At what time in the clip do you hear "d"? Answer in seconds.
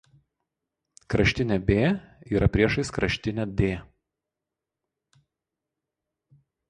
3.61-3.69